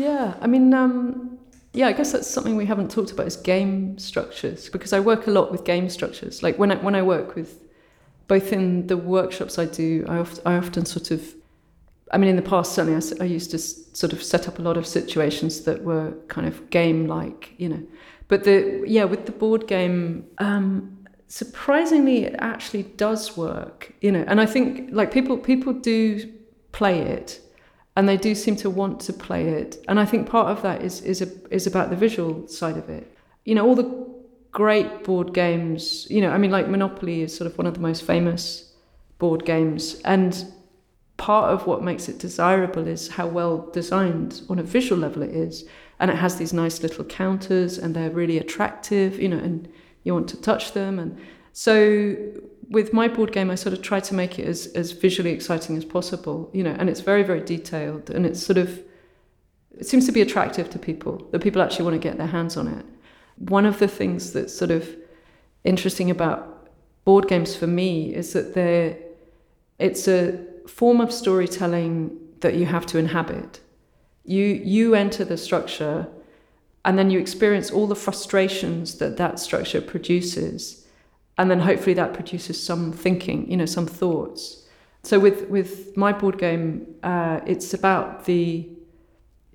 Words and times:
Yeah, 0.00 0.34
I 0.40 0.46
mean, 0.46 0.72
um, 0.72 1.38
yeah, 1.74 1.88
I 1.88 1.92
guess 1.92 2.12
that's 2.12 2.26
something 2.26 2.56
we 2.56 2.64
haven't 2.64 2.90
talked 2.90 3.10
about 3.10 3.26
is 3.26 3.36
game 3.36 3.98
structures 3.98 4.70
because 4.70 4.94
I 4.94 5.00
work 5.00 5.26
a 5.26 5.30
lot 5.30 5.52
with 5.52 5.64
game 5.64 5.90
structures. 5.90 6.42
Like 6.42 6.58
when 6.58 6.72
I 6.72 6.76
when 6.76 6.94
I 6.94 7.02
work 7.02 7.34
with 7.34 7.62
both 8.26 8.50
in 8.50 8.86
the 8.86 8.96
workshops 8.96 9.58
I 9.58 9.66
do, 9.66 10.06
I, 10.08 10.26
I 10.46 10.56
often 10.56 10.86
sort 10.86 11.10
of, 11.10 11.34
I 12.12 12.16
mean, 12.16 12.30
in 12.30 12.36
the 12.36 12.50
past 12.50 12.72
certainly 12.72 12.96
I, 12.98 13.24
I 13.24 13.26
used 13.26 13.50
to 13.50 13.58
sort 13.58 14.14
of 14.14 14.22
set 14.22 14.48
up 14.48 14.58
a 14.58 14.62
lot 14.62 14.78
of 14.78 14.86
situations 14.86 15.64
that 15.64 15.84
were 15.84 16.14
kind 16.28 16.46
of 16.48 16.70
game 16.70 17.06
like, 17.06 17.52
you 17.58 17.68
know, 17.68 17.82
but 18.28 18.44
the 18.44 18.82
yeah 18.86 19.04
with 19.04 19.26
the 19.26 19.32
board 19.32 19.66
game. 19.66 20.24
Um, 20.38 20.96
surprisingly 21.28 22.24
it 22.24 22.34
actually 22.40 22.82
does 22.82 23.36
work 23.36 23.92
you 24.00 24.10
know 24.10 24.24
and 24.26 24.40
i 24.40 24.46
think 24.46 24.88
like 24.90 25.12
people 25.12 25.38
people 25.38 25.72
do 25.72 26.28
play 26.72 26.98
it 26.98 27.40
and 28.00 28.08
they 28.08 28.16
do 28.16 28.34
seem 28.34 28.56
to 28.56 28.70
want 28.70 28.98
to 28.98 29.12
play 29.12 29.46
it. 29.46 29.84
And 29.86 30.00
I 30.00 30.06
think 30.06 30.26
part 30.26 30.48
of 30.48 30.62
that 30.62 30.80
is 30.80 31.02
is 31.02 31.20
a, 31.20 31.28
is 31.54 31.66
about 31.66 31.90
the 31.90 31.96
visual 31.96 32.48
side 32.48 32.78
of 32.78 32.88
it. 32.88 33.14
You 33.44 33.54
know, 33.54 33.66
all 33.66 33.74
the 33.74 33.90
great 34.52 35.04
board 35.04 35.34
games. 35.34 36.06
You 36.08 36.22
know, 36.22 36.30
I 36.30 36.38
mean, 36.38 36.50
like 36.50 36.66
Monopoly 36.66 37.20
is 37.20 37.36
sort 37.36 37.50
of 37.50 37.58
one 37.58 37.66
of 37.66 37.74
the 37.74 37.80
most 37.80 38.02
famous 38.02 38.72
board 39.18 39.44
games, 39.44 40.00
and 40.06 40.32
part 41.18 41.52
of 41.52 41.66
what 41.66 41.84
makes 41.84 42.08
it 42.08 42.18
desirable 42.18 42.88
is 42.88 43.08
how 43.08 43.26
well 43.26 43.68
designed 43.70 44.40
on 44.48 44.58
a 44.58 44.62
visual 44.62 44.98
level 44.98 45.22
it 45.22 45.34
is, 45.46 45.68
and 45.98 46.10
it 46.10 46.16
has 46.16 46.36
these 46.36 46.54
nice 46.54 46.82
little 46.82 47.04
counters, 47.04 47.76
and 47.76 47.94
they're 47.94 48.16
really 48.22 48.38
attractive. 48.38 49.20
You 49.20 49.28
know, 49.28 49.42
and 49.48 49.68
you 50.04 50.14
want 50.14 50.30
to 50.30 50.40
touch 50.40 50.72
them, 50.72 50.98
and 50.98 51.18
so 51.52 52.16
with 52.70 52.92
my 52.92 53.08
board 53.08 53.32
game, 53.32 53.50
I 53.50 53.56
sort 53.56 53.72
of 53.72 53.82
try 53.82 53.98
to 53.98 54.14
make 54.14 54.38
it 54.38 54.46
as, 54.46 54.68
as 54.68 54.92
visually 54.92 55.32
exciting 55.32 55.76
as 55.76 55.84
possible, 55.84 56.48
you 56.52 56.62
know, 56.62 56.74
and 56.78 56.88
it's 56.88 57.00
very, 57.00 57.24
very 57.24 57.40
detailed 57.40 58.10
and 58.10 58.24
it's 58.24 58.40
sort 58.40 58.58
of, 58.58 58.80
it 59.76 59.86
seems 59.86 60.06
to 60.06 60.12
be 60.12 60.20
attractive 60.20 60.70
to 60.70 60.78
people, 60.78 61.28
that 61.32 61.42
people 61.42 61.62
actually 61.62 61.84
want 61.84 62.00
to 62.00 62.08
get 62.08 62.16
their 62.16 62.28
hands 62.28 62.56
on 62.56 62.68
it. 62.68 62.86
One 63.38 63.66
of 63.66 63.80
the 63.80 63.88
things 63.88 64.32
that's 64.32 64.56
sort 64.56 64.70
of 64.70 64.88
interesting 65.64 66.10
about 66.10 66.68
board 67.04 67.26
games 67.26 67.56
for 67.56 67.66
me 67.66 68.14
is 68.14 68.32
that 68.34 68.54
they're, 68.54 68.96
it's 69.80 70.06
a 70.06 70.38
form 70.68 71.00
of 71.00 71.12
storytelling 71.12 72.16
that 72.38 72.54
you 72.54 72.66
have 72.66 72.86
to 72.86 72.98
inhabit. 72.98 73.60
You, 74.24 74.44
you 74.44 74.94
enter 74.94 75.24
the 75.24 75.36
structure 75.36 76.06
and 76.84 76.96
then 76.96 77.10
you 77.10 77.18
experience 77.18 77.70
all 77.70 77.88
the 77.88 77.96
frustrations 77.96 78.98
that 78.98 79.16
that 79.16 79.40
structure 79.40 79.80
produces 79.80 80.86
and 81.40 81.50
then 81.50 81.58
hopefully 81.58 81.94
that 81.94 82.12
produces 82.12 82.62
some 82.62 82.92
thinking, 82.92 83.50
you 83.50 83.56
know, 83.56 83.64
some 83.64 83.86
thoughts. 83.86 84.62
So 85.02 85.18
with 85.18 85.48
with 85.48 85.96
my 85.96 86.12
board 86.12 86.36
game, 86.36 86.86
uh, 87.02 87.40
it's 87.46 87.72
about 87.72 88.26
the, 88.26 88.68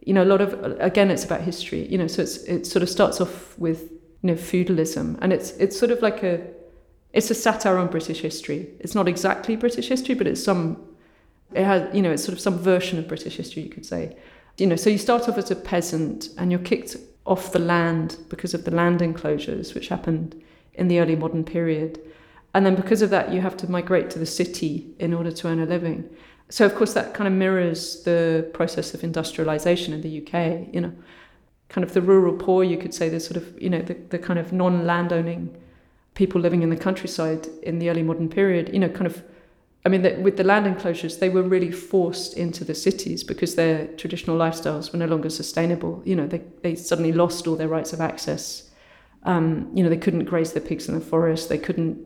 you 0.00 0.14
know, 0.14 0.22
a 0.22 0.30
lot 0.32 0.40
of 0.40 0.54
again, 0.80 1.10
it's 1.10 1.24
about 1.24 1.40
history, 1.40 1.88
you 1.88 1.98
know. 1.98 2.06
So 2.06 2.22
it's 2.22 2.36
it 2.44 2.66
sort 2.68 2.84
of 2.84 2.88
starts 2.88 3.20
off 3.20 3.58
with 3.58 3.90
you 4.22 4.28
know 4.28 4.36
feudalism, 4.36 5.18
and 5.20 5.32
it's 5.32 5.50
it's 5.58 5.76
sort 5.76 5.90
of 5.90 6.00
like 6.02 6.22
a, 6.22 6.46
it's 7.12 7.32
a 7.32 7.34
satire 7.34 7.78
on 7.78 7.88
British 7.88 8.20
history. 8.20 8.68
It's 8.78 8.94
not 8.94 9.08
exactly 9.08 9.56
British 9.56 9.88
history, 9.88 10.14
but 10.14 10.28
it's 10.28 10.44
some, 10.44 10.80
it 11.52 11.64
has 11.64 11.92
you 11.92 12.00
know, 12.00 12.12
it's 12.12 12.22
sort 12.22 12.34
of 12.34 12.40
some 12.40 12.58
version 12.58 13.00
of 13.00 13.08
British 13.08 13.36
history, 13.36 13.64
you 13.64 13.70
could 13.70 13.86
say. 13.86 14.16
You 14.56 14.68
know, 14.68 14.76
so 14.76 14.88
you 14.88 14.98
start 14.98 15.28
off 15.28 15.36
as 15.36 15.50
a 15.50 15.56
peasant, 15.56 16.28
and 16.38 16.52
you're 16.52 16.60
kicked 16.60 16.96
off 17.26 17.50
the 17.50 17.58
land 17.58 18.18
because 18.28 18.54
of 18.54 18.62
the 18.64 18.70
land 18.70 19.02
enclosures, 19.02 19.74
which 19.74 19.88
happened 19.88 20.40
in 20.74 20.88
the 20.88 21.00
early 21.00 21.16
modern 21.16 21.44
period. 21.44 22.00
And 22.54 22.66
then 22.66 22.74
because 22.74 23.02
of 23.02 23.10
that, 23.10 23.32
you 23.32 23.40
have 23.40 23.56
to 23.58 23.70
migrate 23.70 24.10
to 24.10 24.18
the 24.18 24.26
city 24.26 24.94
in 24.98 25.14
order 25.14 25.30
to 25.30 25.48
earn 25.48 25.60
a 25.60 25.66
living. 25.66 26.08
So, 26.50 26.66
of 26.66 26.74
course, 26.74 26.92
that 26.92 27.14
kind 27.14 27.26
of 27.26 27.32
mirrors 27.32 28.02
the 28.02 28.50
process 28.52 28.92
of 28.92 29.02
industrialization 29.02 29.94
in 29.94 30.02
the 30.02 30.20
UK, 30.20 30.68
you 30.72 30.82
know, 30.82 30.92
kind 31.70 31.82
of 31.82 31.94
the 31.94 32.02
rural 32.02 32.36
poor, 32.36 32.62
you 32.62 32.76
could 32.76 32.92
say, 32.92 33.08
the 33.08 33.20
sort 33.20 33.38
of, 33.38 33.60
you 33.60 33.70
know, 33.70 33.80
the, 33.80 33.94
the 34.10 34.18
kind 34.18 34.38
of 34.38 34.52
non 34.52 34.86
landowning 34.86 35.56
people 36.14 36.40
living 36.40 36.62
in 36.62 36.68
the 36.68 36.76
countryside 36.76 37.46
in 37.62 37.78
the 37.78 37.88
early 37.88 38.02
modern 38.02 38.28
period, 38.28 38.68
you 38.70 38.78
know, 38.78 38.90
kind 38.90 39.06
of, 39.06 39.22
I 39.86 39.88
mean, 39.88 40.02
the, 40.02 40.16
with 40.16 40.36
the 40.36 40.44
land 40.44 40.66
enclosures, 40.66 41.16
they 41.16 41.30
were 41.30 41.42
really 41.42 41.72
forced 41.72 42.36
into 42.36 42.64
the 42.64 42.74
cities 42.74 43.24
because 43.24 43.54
their 43.54 43.86
traditional 43.96 44.36
lifestyles 44.36 44.92
were 44.92 44.98
no 44.98 45.06
longer 45.06 45.30
sustainable. 45.30 46.02
You 46.04 46.16
know, 46.16 46.26
they, 46.26 46.42
they 46.60 46.74
suddenly 46.74 47.12
lost 47.12 47.46
all 47.46 47.56
their 47.56 47.68
rights 47.68 47.94
of 47.94 48.00
access 48.02 48.70
um, 49.24 49.70
you 49.74 49.82
know, 49.82 49.88
they 49.88 49.96
couldn't 49.96 50.24
graze 50.24 50.52
their 50.52 50.62
pigs 50.62 50.88
in 50.88 50.94
the 50.94 51.00
forest. 51.00 51.48
They 51.48 51.58
couldn't 51.58 51.98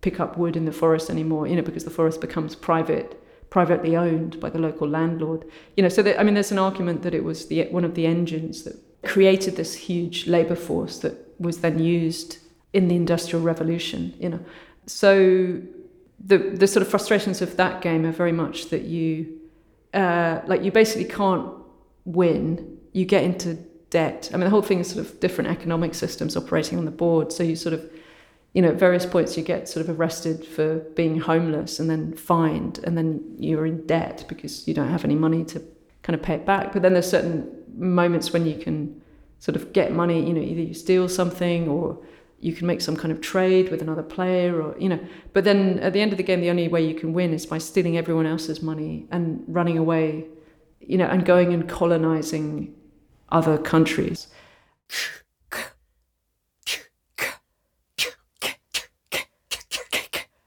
pick 0.00 0.18
up 0.20 0.36
wood 0.36 0.56
in 0.56 0.64
the 0.64 0.72
forest 0.72 1.10
anymore, 1.10 1.46
you 1.46 1.56
know, 1.56 1.62
because 1.62 1.84
the 1.84 1.90
forest 1.90 2.20
becomes 2.20 2.54
private, 2.54 3.22
privately 3.50 3.96
owned 3.96 4.40
by 4.40 4.50
the 4.50 4.58
local 4.58 4.88
landlord. 4.88 5.44
You 5.76 5.82
know, 5.82 5.88
so 5.88 6.02
that, 6.02 6.18
I 6.18 6.22
mean, 6.22 6.34
there's 6.34 6.52
an 6.52 6.58
argument 6.58 7.02
that 7.02 7.14
it 7.14 7.24
was 7.24 7.46
the 7.46 7.64
one 7.70 7.84
of 7.84 7.94
the 7.94 8.06
engines 8.06 8.64
that 8.64 8.76
created 9.02 9.56
this 9.56 9.74
huge 9.74 10.26
labor 10.26 10.56
force 10.56 10.98
that 10.98 11.14
was 11.38 11.58
then 11.58 11.78
used 11.78 12.38
in 12.72 12.88
the 12.88 12.96
industrial 12.96 13.44
revolution. 13.44 14.14
You 14.18 14.30
know, 14.30 14.40
so 14.86 15.60
the 16.24 16.38
the 16.38 16.66
sort 16.66 16.82
of 16.82 16.88
frustrations 16.88 17.42
of 17.42 17.56
that 17.56 17.82
game 17.82 18.06
are 18.06 18.12
very 18.12 18.32
much 18.32 18.70
that 18.70 18.82
you, 18.82 19.40
uh, 19.94 20.40
like, 20.46 20.62
you 20.62 20.72
basically 20.72 21.04
can't 21.04 21.48
win. 22.04 22.78
You 22.92 23.04
get 23.04 23.24
into 23.24 23.58
debt. 23.92 24.30
I 24.32 24.36
mean, 24.36 24.44
the 24.44 24.50
whole 24.50 24.62
thing 24.62 24.80
is 24.80 24.90
sort 24.90 25.06
of 25.06 25.20
different 25.20 25.50
economic 25.50 25.94
systems 25.94 26.36
operating 26.36 26.78
on 26.78 26.86
the 26.86 26.90
board. 26.90 27.30
So 27.30 27.42
you 27.42 27.54
sort 27.54 27.74
of, 27.74 27.88
you 28.54 28.62
know, 28.62 28.68
at 28.68 28.76
various 28.76 29.06
points 29.06 29.36
you 29.36 29.44
get 29.44 29.68
sort 29.68 29.86
of 29.86 30.00
arrested 30.00 30.44
for 30.44 30.78
being 30.96 31.20
homeless 31.20 31.78
and 31.78 31.88
then 31.88 32.14
fined, 32.14 32.80
and 32.84 32.98
then 32.98 33.36
you're 33.38 33.66
in 33.66 33.86
debt 33.86 34.24
because 34.28 34.66
you 34.66 34.74
don't 34.74 34.88
have 34.88 35.04
any 35.04 35.14
money 35.14 35.44
to 35.44 35.62
kind 36.02 36.18
of 36.18 36.22
pay 36.22 36.34
it 36.34 36.46
back. 36.46 36.72
But 36.72 36.82
then 36.82 36.94
there's 36.94 37.08
certain 37.08 37.48
moments 37.76 38.32
when 38.32 38.46
you 38.46 38.56
can 38.58 39.00
sort 39.38 39.56
of 39.56 39.72
get 39.72 39.92
money. 39.92 40.26
You 40.26 40.32
know, 40.32 40.40
either 40.40 40.62
you 40.62 40.74
steal 40.74 41.08
something 41.08 41.68
or 41.68 41.98
you 42.40 42.52
can 42.52 42.66
make 42.66 42.80
some 42.80 42.96
kind 42.96 43.12
of 43.12 43.20
trade 43.20 43.70
with 43.70 43.82
another 43.82 44.02
player 44.02 44.60
or 44.60 44.76
you 44.76 44.88
know 44.88 44.98
but 45.32 45.44
then 45.44 45.78
at 45.78 45.92
the 45.92 46.00
end 46.00 46.10
of 46.10 46.18
the 46.18 46.24
game 46.24 46.40
the 46.40 46.50
only 46.50 46.66
way 46.66 46.84
you 46.84 46.92
can 46.92 47.12
win 47.12 47.32
is 47.32 47.46
by 47.46 47.56
stealing 47.56 47.96
everyone 47.96 48.26
else's 48.26 48.60
money 48.60 49.06
and 49.12 49.44
running 49.46 49.78
away 49.78 50.26
you 50.80 50.98
know 50.98 51.06
and 51.06 51.24
going 51.24 51.54
and 51.54 51.68
colonizing 51.68 52.74
other 53.32 53.58
countries. 53.58 54.28